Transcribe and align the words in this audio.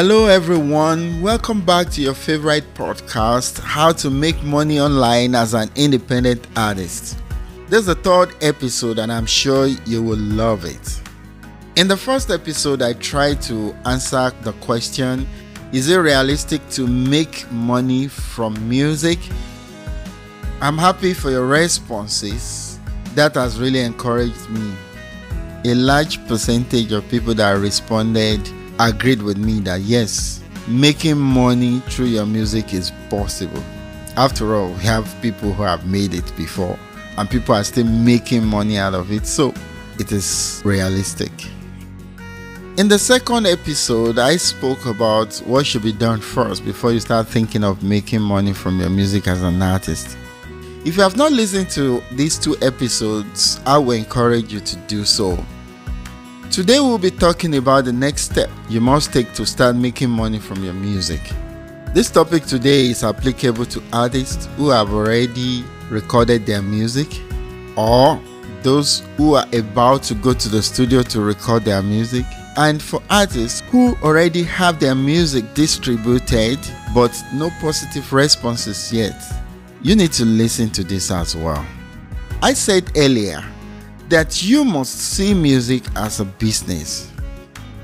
Hello, 0.00 0.26
everyone. 0.26 1.20
Welcome 1.22 1.60
back 1.60 1.90
to 1.90 2.00
your 2.00 2.14
favorite 2.14 2.72
podcast, 2.74 3.58
How 3.58 3.90
to 3.94 4.10
Make 4.10 4.40
Money 4.44 4.78
Online 4.78 5.34
as 5.34 5.54
an 5.54 5.72
Independent 5.74 6.46
Artist. 6.54 7.18
This 7.66 7.80
is 7.80 7.86
the 7.86 7.96
third 7.96 8.32
episode, 8.40 9.00
and 9.00 9.10
I'm 9.10 9.26
sure 9.26 9.66
you 9.66 10.00
will 10.00 10.20
love 10.20 10.64
it. 10.64 11.02
In 11.74 11.88
the 11.88 11.96
first 11.96 12.30
episode, 12.30 12.80
I 12.80 12.92
tried 12.92 13.42
to 13.50 13.74
answer 13.86 14.30
the 14.42 14.52
question 14.60 15.26
Is 15.72 15.90
it 15.90 15.96
realistic 15.96 16.60
to 16.70 16.86
make 16.86 17.50
money 17.50 18.06
from 18.06 18.54
music? 18.68 19.18
I'm 20.60 20.78
happy 20.78 21.12
for 21.12 21.32
your 21.32 21.48
responses. 21.48 22.78
That 23.16 23.34
has 23.34 23.58
really 23.58 23.80
encouraged 23.80 24.48
me. 24.48 24.74
A 25.64 25.74
large 25.74 26.24
percentage 26.28 26.92
of 26.92 27.08
people 27.08 27.34
that 27.34 27.50
responded 27.54 28.48
agreed 28.78 29.22
with 29.22 29.38
me 29.38 29.60
that 29.60 29.80
yes, 29.80 30.42
making 30.66 31.18
money 31.18 31.80
through 31.80 32.06
your 32.06 32.26
music 32.26 32.74
is 32.74 32.92
possible. 33.10 33.62
After 34.16 34.56
all, 34.56 34.68
we 34.72 34.80
have 34.84 35.14
people 35.22 35.52
who 35.52 35.62
have 35.62 35.86
made 35.86 36.14
it 36.14 36.36
before 36.36 36.78
and 37.16 37.28
people 37.28 37.54
are 37.54 37.64
still 37.64 37.86
making 37.86 38.44
money 38.44 38.78
out 38.78 38.94
of 38.94 39.10
it, 39.10 39.26
so 39.26 39.52
it 39.98 40.12
is 40.12 40.62
realistic. 40.64 41.32
In 42.76 42.86
the 42.86 42.98
second 42.98 43.46
episode, 43.46 44.20
I 44.20 44.36
spoke 44.36 44.86
about 44.86 45.36
what 45.38 45.66
should 45.66 45.82
be 45.82 45.92
done 45.92 46.20
first 46.20 46.64
before 46.64 46.92
you 46.92 47.00
start 47.00 47.26
thinking 47.26 47.64
of 47.64 47.82
making 47.82 48.20
money 48.20 48.52
from 48.52 48.78
your 48.78 48.88
music 48.88 49.26
as 49.26 49.42
an 49.42 49.60
artist. 49.60 50.16
If 50.84 50.96
you 50.96 51.02
have 51.02 51.16
not 51.16 51.32
listened 51.32 51.70
to 51.70 52.00
these 52.12 52.38
two 52.38 52.56
episodes, 52.62 53.60
I 53.66 53.78
will 53.78 53.92
encourage 53.92 54.52
you 54.52 54.60
to 54.60 54.76
do 54.86 55.04
so. 55.04 55.44
Today, 56.50 56.80
we'll 56.80 56.98
be 56.98 57.10
talking 57.10 57.56
about 57.56 57.84
the 57.84 57.92
next 57.92 58.22
step 58.22 58.50
you 58.68 58.80
must 58.80 59.12
take 59.12 59.32
to 59.34 59.44
start 59.44 59.76
making 59.76 60.10
money 60.10 60.38
from 60.38 60.64
your 60.64 60.72
music. 60.72 61.20
This 61.94 62.10
topic 62.10 62.44
today 62.46 62.86
is 62.86 63.04
applicable 63.04 63.66
to 63.66 63.82
artists 63.92 64.48
who 64.56 64.70
have 64.70 64.92
already 64.92 65.62
recorded 65.90 66.46
their 66.46 66.62
music 66.62 67.06
or 67.76 68.20
those 68.62 69.02
who 69.16 69.34
are 69.34 69.46
about 69.52 70.02
to 70.04 70.14
go 70.14 70.32
to 70.32 70.48
the 70.48 70.62
studio 70.62 71.02
to 71.02 71.20
record 71.20 71.64
their 71.64 71.82
music, 71.82 72.24
and 72.56 72.82
for 72.82 73.00
artists 73.08 73.60
who 73.70 73.94
already 74.02 74.42
have 74.42 74.80
their 74.80 74.94
music 74.94 75.54
distributed 75.54 76.58
but 76.94 77.14
no 77.34 77.50
positive 77.60 78.12
responses 78.12 78.92
yet. 78.92 79.22
You 79.82 79.94
need 79.94 80.12
to 80.12 80.24
listen 80.24 80.70
to 80.70 80.82
this 80.82 81.10
as 81.10 81.36
well. 81.36 81.64
I 82.42 82.54
said 82.54 82.90
earlier 82.96 83.44
that 84.08 84.42
you 84.42 84.64
must 84.64 84.98
see 84.98 85.34
music 85.34 85.82
as 85.96 86.20
a 86.20 86.24
business 86.24 87.10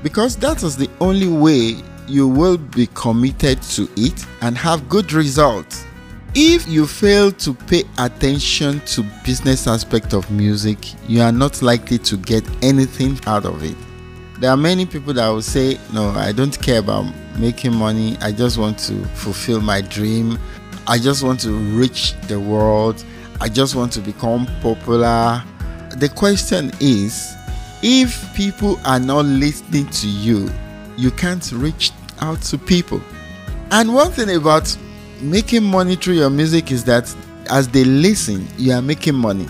because 0.01 0.35
that 0.37 0.63
is 0.63 0.75
the 0.75 0.89
only 0.99 1.27
way 1.27 1.75
you 2.07 2.27
will 2.27 2.57
be 2.57 2.87
committed 2.93 3.61
to 3.61 3.89
it 3.95 4.25
and 4.41 4.57
have 4.57 4.87
good 4.89 5.13
results. 5.13 5.85
If 6.33 6.67
you 6.67 6.85
fail 6.85 7.31
to 7.31 7.53
pay 7.53 7.83
attention 7.97 8.81
to 8.87 9.03
business 9.23 9.67
aspect 9.67 10.13
of 10.13 10.29
music, 10.29 10.77
you 11.07 11.21
are 11.21 11.31
not 11.31 11.61
likely 11.61 11.97
to 11.99 12.17
get 12.17 12.43
anything 12.61 13.19
out 13.25 13.45
of 13.45 13.63
it. 13.63 13.77
There 14.39 14.51
are 14.51 14.57
many 14.57 14.85
people 14.85 15.13
that 15.13 15.29
will 15.29 15.41
say, 15.41 15.79
"No, 15.93 16.09
I 16.09 16.33
don't 16.33 16.59
care 16.61 16.79
about 16.79 17.05
making 17.39 17.73
money. 17.73 18.17
I 18.21 18.31
just 18.31 18.57
want 18.57 18.77
to 18.79 19.05
fulfill 19.15 19.61
my 19.61 19.79
dream. 19.79 20.37
I 20.87 20.99
just 20.99 21.23
want 21.23 21.39
to 21.41 21.51
reach 21.51 22.13
the 22.27 22.39
world. 22.39 23.03
I 23.39 23.47
just 23.47 23.75
want 23.75 23.93
to 23.93 24.01
become 24.01 24.45
popular." 24.61 25.41
The 25.97 26.09
question 26.09 26.71
is, 26.81 27.35
if 27.81 28.33
people 28.35 28.79
are 28.85 28.99
not 28.99 29.25
listening 29.25 29.87
to 29.87 30.07
you, 30.09 30.49
you 30.97 31.11
can't 31.11 31.49
reach 31.53 31.91
out 32.19 32.41
to 32.43 32.57
people. 32.57 33.01
And 33.71 33.93
one 33.93 34.11
thing 34.11 34.35
about 34.35 34.75
making 35.21 35.63
money 35.63 35.95
through 35.95 36.15
your 36.15 36.29
music 36.29 36.71
is 36.71 36.83
that 36.85 37.13
as 37.49 37.67
they 37.69 37.83
listen, 37.83 38.47
you 38.57 38.73
are 38.73 38.81
making 38.81 39.15
money. 39.15 39.47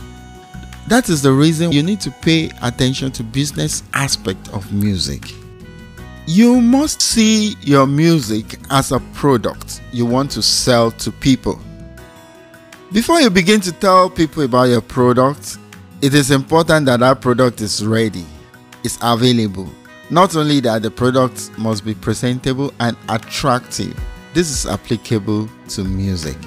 That 0.88 1.10
is 1.10 1.24
the 1.24 1.32
reason 1.32 1.72
you 1.72 1.82
need 1.82 2.00
to 2.02 2.12
pay 2.12 2.52
attention 2.62 3.12
to 3.14 3.24
business 3.24 3.82
aspect 3.94 4.50
of 4.50 4.72
music. 4.72 5.32
You 6.28 6.62
must 6.62 7.02
see 7.02 7.56
your 7.62 7.88
music 7.88 8.60
as 8.70 8.92
a 8.92 9.00
product 9.14 9.82
you 9.92 10.06
want 10.06 10.30
to 10.32 10.42
sell 10.42 10.92
to 10.92 11.12
people. 11.12 11.60
Before 12.94 13.20
you 13.20 13.30
begin 13.30 13.62
to 13.62 13.72
tell 13.72 14.10
people 14.10 14.44
about 14.44 14.70
your 14.70 14.82
product, 14.82 15.58
it 16.06 16.14
is 16.14 16.30
important 16.30 16.86
that 16.86 17.00
that 17.00 17.20
product 17.20 17.62
is 17.62 17.84
ready, 17.84 18.24
is 18.84 19.00
available. 19.02 19.68
Not 20.12 20.36
only 20.36 20.60
that, 20.60 20.84
the 20.84 20.92
product 20.92 21.50
must 21.58 21.84
be 21.84 21.96
presentable 21.96 22.72
and 22.80 22.96
attractive. 23.10 24.00
This 24.36 24.52
is 24.52 24.72
applicable 24.72 25.50
to 25.70 25.84
music. 25.84 26.38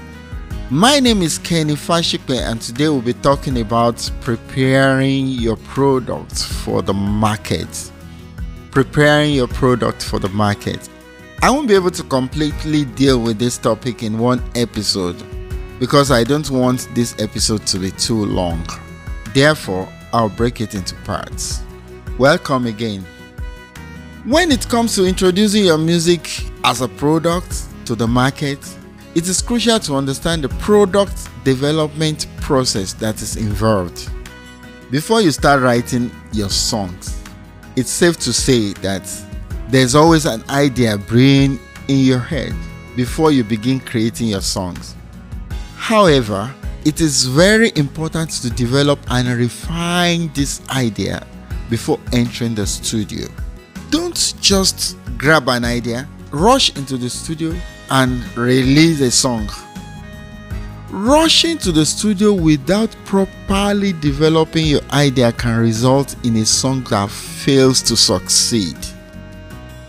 My 0.70 1.00
name 1.00 1.22
is 1.22 1.38
Kenny 1.38 1.74
Fasipe, 1.74 2.38
and 2.38 2.62
today 2.62 2.88
we'll 2.88 3.02
be 3.02 3.14
talking 3.14 3.60
about 3.60 4.08
preparing 4.20 5.26
your 5.26 5.56
product 5.56 6.44
for 6.44 6.80
the 6.80 6.94
market. 6.94 7.90
Preparing 8.70 9.34
your 9.34 9.48
product 9.48 10.04
for 10.04 10.20
the 10.20 10.28
market. 10.28 10.88
I 11.42 11.50
won't 11.50 11.66
be 11.66 11.74
able 11.74 11.90
to 11.90 12.04
completely 12.04 12.84
deal 12.84 13.20
with 13.20 13.40
this 13.40 13.58
topic 13.58 14.04
in 14.04 14.20
one 14.20 14.40
episode 14.54 15.20
because 15.80 16.12
I 16.12 16.22
don't 16.22 16.48
want 16.48 16.88
this 16.94 17.16
episode 17.18 17.66
to 17.66 17.80
be 17.80 17.90
too 17.90 18.24
long. 18.24 18.64
Therefore, 19.38 19.88
I'll 20.12 20.30
break 20.30 20.60
it 20.60 20.74
into 20.74 20.96
parts. 21.04 21.62
Welcome 22.18 22.66
again. 22.66 23.06
When 24.24 24.50
it 24.50 24.68
comes 24.68 24.96
to 24.96 25.04
introducing 25.06 25.64
your 25.64 25.78
music 25.78 26.28
as 26.64 26.80
a 26.80 26.88
product 26.88 27.62
to 27.84 27.94
the 27.94 28.08
market, 28.08 28.58
it 29.14 29.28
is 29.28 29.40
crucial 29.40 29.78
to 29.78 29.94
understand 29.94 30.42
the 30.42 30.48
product 30.48 31.28
development 31.44 32.26
process 32.40 32.94
that 32.94 33.22
is 33.22 33.36
involved. 33.36 34.10
Before 34.90 35.20
you 35.20 35.30
start 35.30 35.62
writing 35.62 36.10
your 36.32 36.50
songs, 36.50 37.22
it's 37.76 37.90
safe 37.90 38.18
to 38.18 38.32
say 38.32 38.72
that 38.82 39.08
there's 39.68 39.94
always 39.94 40.26
an 40.26 40.42
idea 40.50 40.98
brewing 40.98 41.60
in 41.86 42.00
your 42.00 42.18
head 42.18 42.52
before 42.96 43.30
you 43.30 43.44
begin 43.44 43.78
creating 43.78 44.26
your 44.26 44.40
songs. 44.40 44.96
However, 45.76 46.52
it 46.84 47.00
is 47.00 47.24
very 47.26 47.72
important 47.76 48.30
to 48.30 48.50
develop 48.50 48.98
and 49.10 49.28
refine 49.28 50.30
this 50.34 50.60
idea 50.70 51.26
before 51.68 51.98
entering 52.12 52.54
the 52.54 52.66
studio. 52.66 53.26
Don't 53.90 54.34
just 54.40 54.96
grab 55.16 55.48
an 55.48 55.64
idea, 55.64 56.08
rush 56.30 56.76
into 56.76 56.96
the 56.96 57.10
studio, 57.10 57.54
and 57.90 58.24
release 58.36 59.00
a 59.00 59.10
song. 59.10 59.48
Rushing 60.90 61.58
to 61.58 61.72
the 61.72 61.84
studio 61.84 62.32
without 62.32 62.94
properly 63.04 63.92
developing 63.94 64.66
your 64.66 64.80
idea 64.90 65.32
can 65.32 65.58
result 65.58 66.16
in 66.24 66.36
a 66.36 66.46
song 66.46 66.82
that 66.84 67.10
fails 67.10 67.82
to 67.82 67.96
succeed. 67.96 68.76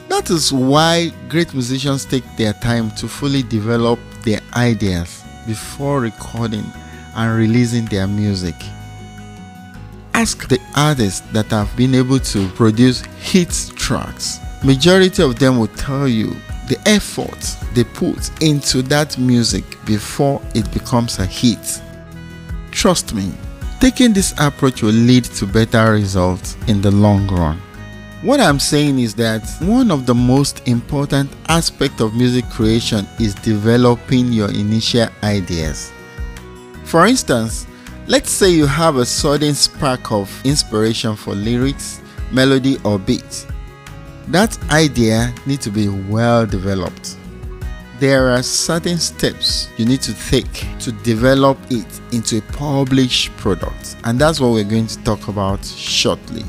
That 0.10 0.30
is 0.30 0.52
why 0.52 1.14
great 1.30 1.54
musicians 1.54 2.04
take 2.04 2.26
their 2.36 2.54
time 2.54 2.92
to 2.92 3.08
fully 3.08 3.44
develop 3.44 4.00
their 4.24 4.42
ideas 4.56 5.19
before 5.50 6.00
recording 6.00 6.72
and 7.16 7.36
releasing 7.36 7.86
their 7.86 8.06
music. 8.06 8.54
Ask 10.14 10.48
the 10.48 10.60
artists 10.76 11.22
that 11.32 11.48
have 11.48 11.76
been 11.76 11.96
able 11.96 12.20
to 12.20 12.48
produce 12.50 13.02
hit 13.18 13.50
tracks. 13.76 14.40
Majority 14.64 15.24
of 15.24 15.40
them 15.40 15.58
will 15.58 15.74
tell 15.76 16.08
you 16.08 16.36
the 16.68 16.80
effort 16.86 17.42
they 17.74 17.84
put 17.84 18.30
into 18.44 18.84
that 18.84 19.18
music 19.18 19.64
before 19.88 20.40
it 20.54 20.72
becomes 20.72 21.18
a 21.18 21.26
hit. 21.26 21.82
Trust 22.70 23.16
me, 23.16 23.34
taking 23.80 24.14
this 24.14 24.36
approach 24.38 24.84
will 24.84 24.92
lead 24.92 25.24
to 25.24 25.48
better 25.48 25.94
results 25.94 26.58
in 26.68 26.80
the 26.80 26.92
long 26.92 27.28
run. 27.28 27.60
What 28.22 28.42
I'm 28.42 28.60
saying 28.60 29.00
is 29.00 29.16
that 29.16 29.48
one 29.62 29.90
of 29.90 30.06
the 30.06 30.14
most 30.14 30.68
important 30.68 31.32
aspects 31.48 32.02
of 32.02 32.14
music 32.14 32.50
creation 32.50 33.08
is 33.18 33.34
developing 33.34 34.34
your 34.34 34.50
initial 34.50 35.08
ideas. 35.24 35.94
For 36.84 37.06
instance, 37.06 37.66
let's 38.08 38.30
say 38.30 38.50
you 38.50 38.66
have 38.66 38.98
a 38.98 39.06
sudden 39.06 39.54
spark 39.54 40.12
of 40.12 40.30
inspiration 40.46 41.16
for 41.16 41.34
lyrics, 41.34 42.02
melody, 42.30 42.78
or 42.84 43.00
beat. 43.00 43.48
That 44.28 44.58
idea 44.70 45.34
needs 45.46 45.64
to 45.64 45.72
be 45.72 45.88
well 45.88 46.46
developed. 46.46 47.16
There 48.02 48.32
are 48.32 48.44
certain 48.44 48.98
steps 48.98 49.70
you 49.78 49.86
need 49.86 50.02
to 50.02 50.14
take 50.30 50.66
to 50.80 50.92
develop 50.92 51.58
it 51.70 52.02
into 52.12 52.40
a 52.40 52.42
published 52.52 53.32
product, 53.38 53.96
and 54.04 54.20
that's 54.20 54.42
what 54.42 54.52
we're 54.52 54.66
going 54.66 54.88
to 54.88 55.04
talk 55.06 55.30
about 55.30 55.64
shortly. 55.64 56.44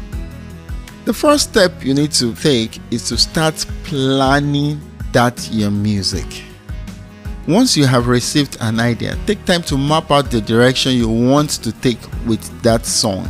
The 1.11 1.15
first 1.15 1.51
step 1.51 1.85
you 1.85 1.93
need 1.93 2.13
to 2.13 2.33
take 2.37 2.79
is 2.93 3.09
to 3.09 3.19
start 3.19 3.67
planning 3.83 4.81
that 5.11 5.51
your 5.51 5.73
music. 5.73 6.45
Once 7.49 7.77
you 7.77 7.85
have 7.85 8.07
received 8.07 8.57
an 8.61 8.79
idea, 8.79 9.19
take 9.27 9.45
time 9.45 9.63
to 9.63 9.77
map 9.77 10.13
out 10.13 10.31
the 10.31 10.41
direction 10.41 10.93
you 10.93 11.09
want 11.09 11.51
to 11.65 11.73
take 11.81 11.99
with 12.29 12.63
that 12.63 12.87
song. 12.87 13.29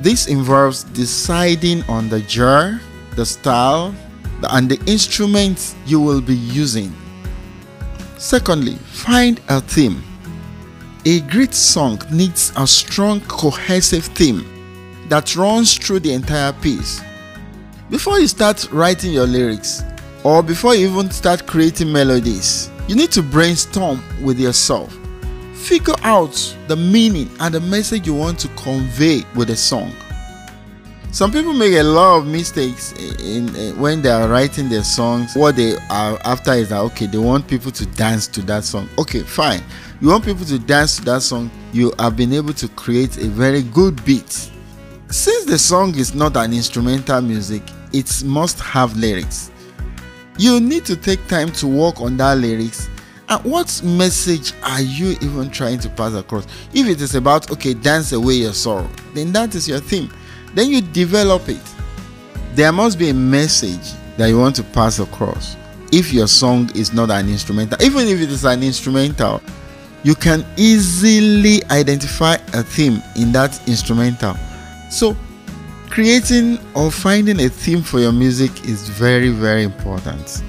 This 0.00 0.26
involves 0.26 0.82
deciding 0.82 1.84
on 1.84 2.08
the 2.08 2.18
genre, 2.22 2.80
the 3.14 3.24
style, 3.24 3.94
and 4.50 4.68
the 4.68 4.84
instruments 4.90 5.76
you 5.86 6.00
will 6.00 6.20
be 6.20 6.34
using. 6.34 6.92
Secondly, 8.18 8.74
find 8.74 9.40
a 9.48 9.60
theme. 9.60 10.02
A 11.04 11.20
great 11.20 11.54
song 11.54 12.02
needs 12.10 12.52
a 12.56 12.66
strong, 12.66 13.20
cohesive 13.28 14.06
theme 14.06 14.44
that 15.08 15.36
runs 15.36 15.78
through 15.78 16.00
the 16.00 16.12
entire 16.12 16.52
piece. 16.54 17.00
Before 17.92 18.18
you 18.18 18.26
start 18.26 18.72
writing 18.72 19.12
your 19.12 19.26
lyrics, 19.26 19.82
or 20.24 20.42
before 20.42 20.74
you 20.74 20.88
even 20.88 21.10
start 21.10 21.46
creating 21.46 21.92
melodies, 21.92 22.70
you 22.88 22.96
need 22.96 23.12
to 23.12 23.22
brainstorm 23.22 24.02
with 24.24 24.40
yourself. 24.40 24.96
Figure 25.52 25.96
out 26.02 26.56
the 26.68 26.74
meaning 26.74 27.28
and 27.38 27.54
the 27.54 27.60
message 27.60 28.06
you 28.06 28.14
want 28.14 28.38
to 28.38 28.48
convey 28.56 29.24
with 29.34 29.50
a 29.50 29.56
song. 29.56 29.92
Some 31.10 31.32
people 31.32 31.52
make 31.52 31.74
a 31.74 31.82
lot 31.82 32.16
of 32.16 32.26
mistakes 32.26 32.92
in, 33.20 33.54
in, 33.54 33.78
when 33.78 34.00
they 34.00 34.08
are 34.08 34.26
writing 34.26 34.70
their 34.70 34.84
songs. 34.84 35.36
What 35.36 35.56
they 35.56 35.76
are 35.90 36.18
after 36.24 36.52
is 36.54 36.70
that 36.70 36.80
okay, 36.80 37.04
they 37.04 37.18
want 37.18 37.46
people 37.46 37.70
to 37.72 37.84
dance 37.84 38.26
to 38.28 38.40
that 38.44 38.64
song. 38.64 38.88
Okay, 38.98 39.20
fine. 39.20 39.60
You 40.00 40.08
want 40.08 40.24
people 40.24 40.46
to 40.46 40.58
dance 40.58 40.96
to 40.96 41.04
that 41.04 41.20
song. 41.20 41.50
You 41.74 41.92
have 41.98 42.16
been 42.16 42.32
able 42.32 42.54
to 42.54 42.68
create 42.68 43.18
a 43.18 43.28
very 43.28 43.62
good 43.62 44.02
beat. 44.06 44.48
Since 45.10 45.44
the 45.44 45.58
song 45.58 45.94
is 45.96 46.14
not 46.14 46.38
an 46.38 46.54
instrumental 46.54 47.20
music, 47.20 47.62
it 47.92 48.22
must 48.24 48.60
have 48.60 48.96
lyrics. 48.96 49.50
You 50.38 50.60
need 50.60 50.84
to 50.86 50.96
take 50.96 51.26
time 51.28 51.52
to 51.52 51.66
work 51.66 52.00
on 52.00 52.16
that 52.16 52.38
lyrics 52.38 52.88
and 53.28 53.44
what 53.44 53.80
message 53.84 54.52
are 54.62 54.80
you 54.80 55.10
even 55.20 55.50
trying 55.50 55.78
to 55.78 55.88
pass 55.88 56.14
across 56.14 56.46
if 56.74 56.86
it 56.86 57.00
is 57.00 57.14
about 57.14 57.50
okay 57.52 57.72
dance 57.72 58.12
away 58.12 58.34
your 58.34 58.52
sorrow 58.52 58.88
then 59.14 59.30
that 59.32 59.54
is 59.54 59.68
your 59.68 59.78
theme 59.78 60.10
then 60.54 60.70
you 60.70 60.80
develop 60.80 61.48
it. 61.48 61.62
There 62.54 62.72
must 62.72 62.98
be 62.98 63.08
a 63.08 63.14
message 63.14 63.92
that 64.16 64.26
you 64.26 64.38
want 64.38 64.56
to 64.56 64.62
pass 64.62 64.98
across. 64.98 65.56
If 65.90 66.12
your 66.12 66.26
song 66.26 66.70
is 66.74 66.92
not 66.92 67.10
an 67.10 67.28
instrumental, 67.28 67.82
even 67.82 68.08
if 68.08 68.20
it 68.20 68.30
is 68.30 68.44
an 68.44 68.62
instrumental, 68.62 69.42
you 70.02 70.14
can 70.14 70.44
easily 70.56 71.62
identify 71.70 72.34
a 72.52 72.62
theme 72.62 73.02
in 73.16 73.32
that 73.32 73.58
instrumental. 73.68 74.34
So, 74.90 75.16
creating 75.92 76.58
or 76.74 76.90
finding 76.90 77.38
a 77.40 77.50
theme 77.50 77.82
for 77.82 78.00
your 78.00 78.12
music 78.12 78.50
is 78.64 78.88
very, 78.88 79.28
very 79.28 79.62
important. 79.62 80.42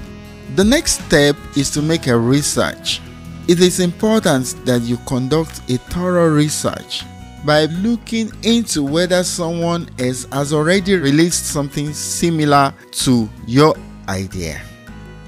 The 0.56 0.64
next 0.64 1.04
step 1.04 1.36
is 1.54 1.68
to 1.72 1.82
make 1.82 2.06
a 2.06 2.16
research. 2.16 3.02
It 3.46 3.60
is 3.60 3.78
important 3.78 4.56
that 4.64 4.80
you 4.80 4.96
conduct 5.06 5.58
a 5.70 5.76
thorough 5.76 6.30
research 6.30 7.02
by 7.44 7.66
looking 7.66 8.32
into 8.42 8.82
whether 8.82 9.22
someone 9.22 9.86
else 9.98 10.24
has 10.32 10.54
already 10.54 10.96
released 10.96 11.44
something 11.44 11.92
similar 11.92 12.72
to 12.92 13.28
your 13.46 13.76
idea. 14.08 14.62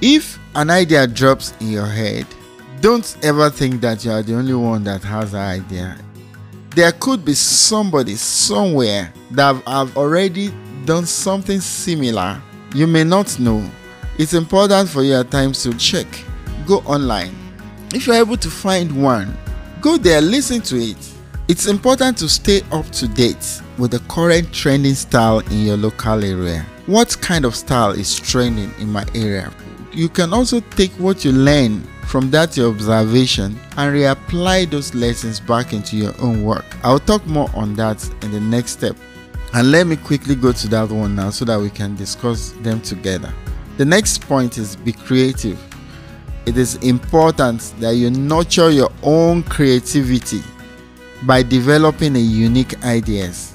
If 0.01 0.39
an 0.55 0.71
idea 0.71 1.07
drops 1.07 1.53
in 1.61 1.73
your 1.73 1.85
head, 1.85 2.25
don't 2.81 3.19
ever 3.23 3.51
think 3.51 3.83
that 3.83 4.03
you 4.03 4.13
are 4.13 4.23
the 4.23 4.35
only 4.35 4.55
one 4.55 4.83
that 4.85 5.03
has 5.03 5.35
an 5.35 5.41
idea. 5.41 5.99
There 6.77 6.93
could 6.93 7.25
be 7.25 7.35
somebody 7.35 8.15
somewhere 8.15 9.13
that 9.33 9.57
have 9.67 9.97
already 9.97 10.55
done 10.85 11.07
something 11.07 11.59
similar. 11.61 12.41
You 12.75 12.87
may 12.87 13.03
not 13.03 13.41
know. 13.41 13.69
It's 14.19 14.35
important 14.35 14.89
for 14.89 15.03
you 15.03 15.15
at 15.15 15.33
times 15.33 15.65
to 15.65 15.77
check. 15.77 16.07
Go 16.67 16.79
online. 16.81 17.35
If 17.93 18.07
you're 18.07 18.17
able 18.17 18.37
to 18.37 18.49
find 18.49 19.03
one, 19.03 19.37
go 19.81 19.97
there, 19.97 20.21
listen 20.21 20.61
to 20.61 20.77
it 20.77 21.17
it's 21.49 21.69
important 21.69 22.19
to 22.19 22.29
stay 22.29 22.63
up 22.73 22.91
to 22.91 23.07
date 23.07 23.63
with 23.79 23.93
the 23.93 24.01
current 24.09 24.53
trending 24.53 24.95
style 24.95 25.39
in 25.39 25.65
your 25.65 25.77
local 25.77 26.25
area. 26.25 26.67
What 26.87 27.17
kind 27.21 27.45
of 27.45 27.55
style 27.55 27.93
is 27.93 28.19
trending 28.19 28.73
in 28.81 28.91
my 28.91 29.05
area? 29.15 29.53
You 29.97 30.11
can 30.11 30.35
also 30.35 30.61
take 30.61 30.93
what 30.99 31.25
you 31.25 31.33
learn 31.33 31.81
from 32.05 32.31
that 32.31 32.55
your 32.55 32.69
observation 32.69 33.59
and 33.79 33.95
reapply 33.95 34.71
those 34.71 34.95
lessons 34.95 35.41
back 35.41 35.73
into 35.73 35.97
your 35.97 36.13
own 36.21 36.45
work. 36.45 36.67
I'll 36.83 36.99
talk 36.99 37.27
more 37.27 37.49
on 37.55 37.75
that 37.77 38.07
in 38.21 38.31
the 38.31 38.41
next 38.41 38.73
step. 38.73 38.95
And 39.55 39.73
let 39.73 39.87
me 39.87 39.97
quickly 39.97 40.35
go 40.35 40.53
to 40.53 40.69
that 40.69 40.91
one 40.91 41.15
now 41.15 41.31
so 41.31 41.47
that 41.47 41.59
we 41.59 41.71
can 41.71 41.97
discuss 41.97 42.51
them 42.61 42.83
together. 42.83 43.33
The 43.79 43.87
next 43.87 44.21
point 44.21 44.59
is 44.59 44.77
be 44.77 44.93
creative. 44.93 45.59
It 46.45 46.59
is 46.59 46.75
important 46.83 47.63
that 47.81 47.93
you 47.93 48.11
nurture 48.11 48.69
your 48.69 48.93
own 49.03 49.45
creativity 49.45 50.43
by 51.23 51.43
developing 51.43 52.17
a 52.17 52.19
unique 52.19 52.85
ideas. 52.85 53.55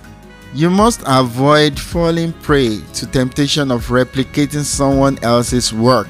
You 0.55 0.71
must 0.71 1.03
avoid 1.05 1.79
falling 1.79 2.33
prey 2.33 2.79
to 2.95 3.05
temptation 3.05 3.69
of 3.69 3.89
replicating 3.89 4.63
someone 4.63 5.23
else's 5.23 5.71
work. 5.71 6.09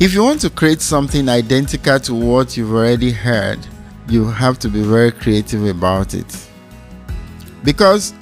If 0.00 0.14
you 0.14 0.22
want 0.22 0.40
to 0.42 0.50
create 0.50 0.80
something 0.80 1.28
identical 1.28 1.98
to 2.00 2.14
what 2.14 2.56
you've 2.56 2.72
already 2.72 3.10
heard, 3.10 3.58
you 4.08 4.24
have 4.26 4.58
to 4.60 4.68
be 4.68 4.82
very 4.82 5.12
creative 5.12 5.64
about 5.64 6.14
it. 6.14 6.48
Because 7.64 8.14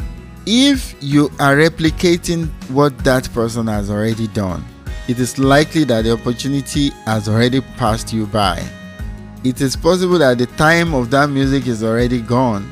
if 0.47 0.95
you 1.03 1.27
are 1.39 1.55
replicating 1.57 2.49
what 2.71 2.97
that 3.05 3.31
person 3.33 3.67
has 3.67 3.91
already 3.91 4.27
done, 4.29 4.65
it 5.07 5.19
is 5.19 5.39
likely 5.39 5.85
that 5.85 6.03
the 6.03 6.13
opportunity 6.13 6.91
has 7.05 7.29
already 7.29 7.61
passed 7.61 8.13
you 8.13 8.27
by 8.27 8.63
it 9.47 9.61
is 9.61 9.77
possible 9.77 10.19
that 10.19 10.39
the 10.39 10.47
time 10.59 10.93
of 10.93 11.09
that 11.11 11.31
music 11.31 11.69
is 11.69 11.85
already 11.85 12.21
gone 12.21 12.69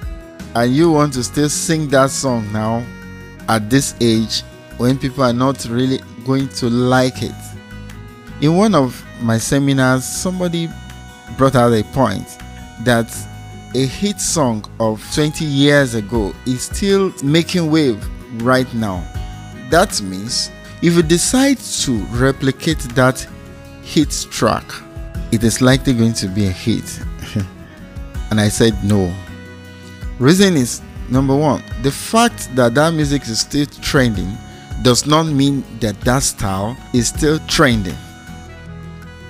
and 0.57 0.75
you 0.75 0.91
want 0.91 1.13
to 1.13 1.23
still 1.23 1.49
sing 1.49 1.87
that 1.89 2.11
song 2.11 2.51
now 2.53 2.85
at 3.49 3.71
this 3.71 3.95
age 4.01 4.43
when 4.77 4.99
people 4.99 5.23
are 5.23 5.33
not 5.33 5.65
really 5.67 6.01
going 6.25 6.49
to 6.49 6.69
like 6.69 7.23
it. 7.23 7.54
In 8.45 8.57
one 8.57 8.75
of 8.75 9.03
my 9.23 9.39
seminars, 9.39 10.05
somebody 10.05 10.69
brought 11.39 11.55
out 11.55 11.73
a 11.73 11.83
point 11.95 12.37
that 12.81 13.11
a 13.75 13.87
hit 13.87 14.21
song 14.21 14.63
of 14.79 15.03
20 15.15 15.47
years 15.47 15.95
ago 15.95 16.35
is 16.45 16.65
still 16.65 17.11
making 17.23 17.71
wave 17.71 18.07
right 18.43 18.71
now. 18.75 19.03
That 19.71 19.99
means 20.03 20.51
if 20.83 20.95
you 20.95 21.03
decide 21.03 21.57
to 21.57 22.05
replicate 22.11 22.81
that 22.95 23.27
hit 23.83 24.11
track, 24.31 24.71
it 25.33 25.43
is 25.43 25.63
likely 25.63 25.95
going 25.95 26.13
to 26.13 26.29
be 26.29 26.45
a 26.45 26.51
hit. 26.51 27.01
and 28.31 28.39
I 28.39 28.51
said 28.51 28.75
no. 28.85 29.11
Reason 30.19 30.55
is 30.55 30.83
number 31.09 31.35
one, 31.35 31.63
the 31.83 31.91
fact 31.91 32.55
that 32.57 32.75
that 32.75 32.93
music 32.93 33.23
is 33.23 33.41
still 33.41 33.65
trending 33.81 34.37
does 34.83 35.07
not 35.07 35.23
mean 35.29 35.65
that 35.81 35.99
that 36.03 36.23
style 36.23 36.77
is 36.93 37.09
still 37.09 37.39
trending. 37.49 37.97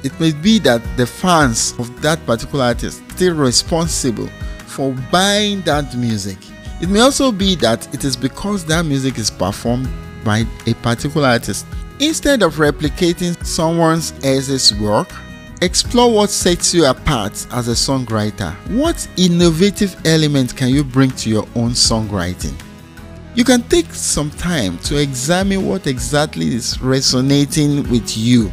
It 0.04 0.18
may 0.20 0.32
be 0.32 0.61
that 0.61 0.82
the 0.96 1.06
fans 1.06 1.75
of 1.78 2.00
that 2.02 2.25
particular 2.26 2.66
artist 2.66 3.02
still 3.11 3.34
responsible 3.34 4.28
for 4.66 4.92
buying 5.11 5.62
that 5.62 5.96
music. 5.96 6.38
It 6.80 6.88
may 6.88 7.00
also 7.00 7.32
be 7.32 7.56
that 7.56 7.92
it 7.92 8.04
is 8.04 8.16
because 8.16 8.64
that 8.66 8.84
music 8.84 9.18
is 9.18 9.30
performed 9.30 9.88
by 10.25 10.46
a 10.66 10.75
particular 10.75 11.28
artist. 11.28 11.66
Instead 11.99 12.42
of 12.42 12.56
replicating 12.56 13.42
someone 13.44 14.00
else's 14.23 14.75
work, 14.78 15.08
Explore 15.64 16.12
what 16.12 16.28
sets 16.28 16.75
you 16.75 16.84
apart 16.84 17.32
as 17.50 17.68
a 17.68 17.73
songwriter. 17.73 18.52
What 18.76 19.08
innovative 19.16 19.96
element 20.04 20.54
can 20.54 20.68
you 20.68 20.84
bring 20.84 21.11
to 21.12 21.30
your 21.30 21.46
own 21.54 21.70
songwriting? 21.70 22.52
You 23.34 23.44
can 23.44 23.62
take 23.62 23.90
some 23.94 24.30
time 24.32 24.76
to 24.80 25.00
examine 25.00 25.64
what 25.66 25.87
exactly 25.87 26.54
is 26.54 26.82
resonating 26.82 27.88
with 27.88 28.14
you. 28.14 28.52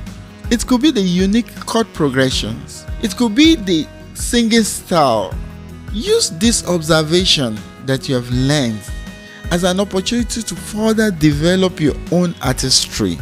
It 0.51 0.67
could 0.67 0.81
be 0.81 0.91
the 0.91 1.01
unique 1.01 1.55
chord 1.61 1.87
progressions, 1.93 2.85
it 3.01 3.15
could 3.15 3.33
be 3.33 3.55
the 3.55 3.87
singing 4.13 4.63
style. 4.63 5.33
Use 5.93 6.29
this 6.31 6.67
observation 6.67 7.57
that 7.85 8.09
you 8.09 8.15
have 8.15 8.29
learned 8.31 8.81
as 9.49 9.63
an 9.63 9.79
opportunity 9.79 10.41
to 10.41 10.55
further 10.55 11.09
develop 11.09 11.79
your 11.79 11.95
own 12.11 12.35
artistry. 12.41 13.17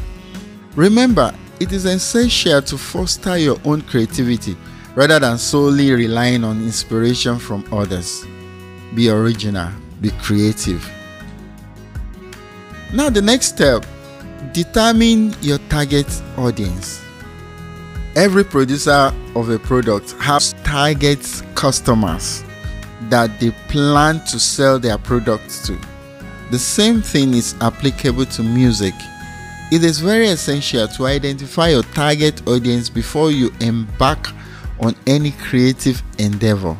Remember, 0.75 1.31
it 1.59 1.71
is 1.71 1.85
essential 1.85 2.63
to 2.63 2.77
foster 2.79 3.37
your 3.37 3.57
own 3.63 3.83
creativity 3.83 4.57
rather 4.95 5.19
than 5.19 5.37
solely 5.37 5.91
relying 5.91 6.43
on 6.43 6.63
inspiration 6.63 7.37
from 7.37 7.63
others. 7.71 8.25
Be 8.95 9.09
original, 9.11 9.71
be 10.01 10.09
creative. 10.21 10.83
Now, 12.91 13.11
the 13.11 13.21
next 13.21 13.49
step 13.49 13.85
determine 14.51 15.35
your 15.41 15.59
target 15.69 16.07
audience. 16.35 17.05
Every 18.15 18.43
producer 18.43 19.13
of 19.35 19.49
a 19.49 19.59
product 19.59 20.13
has 20.19 20.53
target 20.63 21.25
customers 21.55 22.43
that 23.09 23.39
they 23.39 23.51
plan 23.69 24.23
to 24.25 24.39
sell 24.39 24.79
their 24.79 24.97
products 24.97 25.65
to. 25.67 25.79
The 26.51 26.59
same 26.59 27.01
thing 27.01 27.33
is 27.33 27.55
applicable 27.61 28.25
to 28.25 28.43
music 28.43 28.95
it 29.71 29.83
is 29.83 29.99
very 29.99 30.29
essential 30.29 30.87
to 30.87 31.05
identify 31.05 31.69
your 31.69 31.83
target 31.83 32.47
audience 32.47 32.89
before 32.89 33.29
you 33.29 33.53
embark 33.59 34.29
on 34.79 34.95
any 35.05 35.29
creative 35.29 36.01
endeavor. 36.17 36.75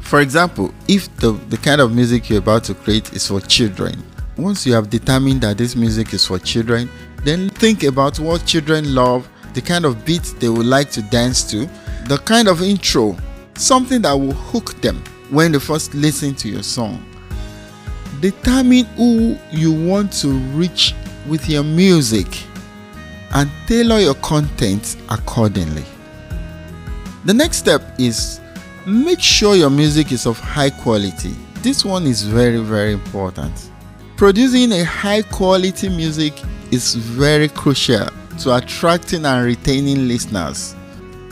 For 0.00 0.22
example, 0.22 0.72
if 0.88 1.14
the, 1.16 1.32
the 1.50 1.58
kind 1.58 1.82
of 1.82 1.94
music 1.94 2.30
you're 2.30 2.38
about 2.38 2.64
to 2.64 2.74
create 2.74 3.12
is 3.12 3.28
for 3.28 3.40
children, 3.42 4.02
once 4.38 4.66
you 4.66 4.72
have 4.72 4.88
determined 4.88 5.42
that 5.42 5.58
this 5.58 5.76
music 5.76 6.14
is 6.14 6.24
for 6.24 6.38
children, 6.38 6.88
Then 7.24 7.50
think 7.50 7.84
about 7.84 8.18
what 8.18 8.44
children 8.46 8.96
love, 8.96 9.28
the 9.54 9.60
kind 9.60 9.84
of 9.84 10.04
beat 10.04 10.34
they 10.38 10.48
would 10.48 10.66
like 10.66 10.90
to 10.90 11.02
dance 11.02 11.42
to, 11.50 11.68
the 12.06 12.18
kind 12.24 12.48
of 12.48 12.62
intro, 12.62 13.16
something 13.54 14.02
that 14.02 14.12
will 14.12 14.32
hook 14.32 14.80
them 14.80 15.02
when 15.30 15.52
they 15.52 15.58
first 15.58 15.94
listen 15.94 16.34
to 16.36 16.48
your 16.48 16.62
song. 16.62 17.04
Determine 18.20 18.84
who 18.96 19.36
you 19.50 19.72
want 19.72 20.12
to 20.12 20.28
reach 20.28 20.94
with 21.26 21.48
your 21.48 21.64
music 21.64 22.26
and 23.34 23.50
tailor 23.66 23.98
your 23.98 24.14
content 24.16 24.96
accordingly. 25.10 25.84
The 27.24 27.34
next 27.34 27.58
step 27.58 27.82
is 27.98 28.40
make 28.86 29.20
sure 29.20 29.54
your 29.54 29.70
music 29.70 30.12
is 30.12 30.26
of 30.26 30.38
high 30.38 30.70
quality. 30.70 31.34
This 31.62 31.84
one 31.84 32.06
is 32.06 32.22
very, 32.22 32.58
very 32.58 32.92
important. 32.92 33.70
Producing 34.16 34.72
a 34.72 34.84
high 34.84 35.22
quality 35.22 35.88
music 35.88 36.32
is 36.70 36.94
very 36.94 37.48
crucial 37.48 38.08
to 38.38 38.56
attracting 38.56 39.24
and 39.24 39.44
retaining 39.44 40.08
listeners. 40.08 40.74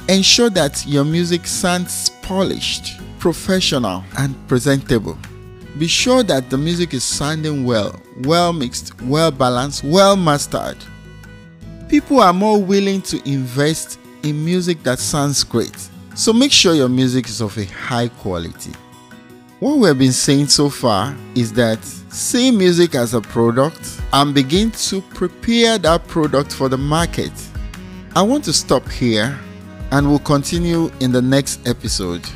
Ensure 0.08 0.50
that 0.50 0.84
your 0.86 1.04
music 1.04 1.46
sounds 1.46 2.10
polished, 2.22 3.00
professional, 3.18 4.04
and 4.18 4.34
presentable. 4.48 5.18
Be 5.78 5.86
sure 5.86 6.22
that 6.24 6.50
the 6.50 6.58
music 6.58 6.94
is 6.94 7.04
sounding 7.04 7.64
well, 7.64 8.00
well 8.22 8.52
mixed, 8.52 9.00
well 9.02 9.30
balanced, 9.30 9.84
well 9.84 10.16
mastered. 10.16 10.76
People 11.88 12.20
are 12.20 12.32
more 12.32 12.60
willing 12.60 13.02
to 13.02 13.28
invest 13.28 13.98
in 14.22 14.44
music 14.44 14.82
that 14.82 14.98
sounds 14.98 15.42
great, 15.44 15.88
so 16.14 16.32
make 16.32 16.52
sure 16.52 16.74
your 16.74 16.88
music 16.88 17.28
is 17.28 17.40
of 17.40 17.56
a 17.56 17.64
high 17.64 18.08
quality. 18.08 18.72
What 19.60 19.76
we've 19.76 19.98
been 19.98 20.12
saying 20.12 20.46
so 20.46 20.70
far 20.70 21.14
is 21.34 21.52
that 21.52 21.84
see 21.84 22.50
music 22.50 22.94
as 22.94 23.12
a 23.12 23.20
product 23.20 24.00
and 24.10 24.32
begin 24.32 24.70
to 24.70 25.02
prepare 25.02 25.76
that 25.76 26.08
product 26.08 26.54
for 26.54 26.70
the 26.70 26.78
market. 26.78 27.32
I 28.16 28.22
want 28.22 28.42
to 28.44 28.54
stop 28.54 28.88
here 28.88 29.38
and 29.92 30.08
we'll 30.08 30.18
continue 30.20 30.90
in 31.00 31.12
the 31.12 31.20
next 31.20 31.68
episode. 31.68 32.26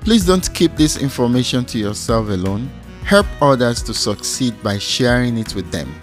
Please 0.00 0.26
don't 0.26 0.52
keep 0.54 0.74
this 0.74 1.00
information 1.00 1.64
to 1.66 1.78
yourself 1.78 2.28
alone. 2.30 2.68
Help 3.04 3.26
others 3.40 3.80
to 3.84 3.94
succeed 3.94 4.60
by 4.60 4.76
sharing 4.78 5.38
it 5.38 5.54
with 5.54 5.70
them. 5.70 5.94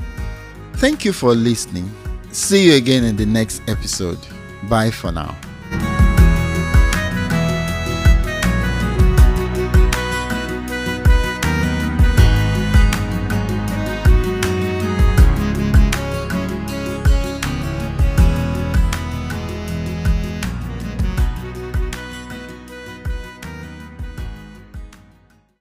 Thank 0.76 1.04
you 1.04 1.12
for 1.12 1.36
listening. 1.36 1.92
See 2.32 2.68
you 2.68 2.76
again 2.76 3.04
in 3.04 3.18
the 3.18 3.26
next 3.26 3.62
episode. 3.68 4.20
Bye 4.70 4.92
for 4.92 5.12
now. 5.12 5.36